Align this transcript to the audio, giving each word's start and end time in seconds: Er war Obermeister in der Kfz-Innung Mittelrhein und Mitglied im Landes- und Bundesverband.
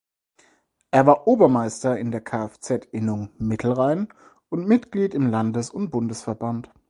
Er 0.89 1.05
war 1.05 1.27
Obermeister 1.27 1.99
in 1.99 2.09
der 2.09 2.21
Kfz-Innung 2.21 3.29
Mittelrhein 3.37 4.07
und 4.49 4.67
Mitglied 4.67 5.13
im 5.13 5.29
Landes- 5.29 5.69
und 5.69 5.91
Bundesverband. 5.91 6.71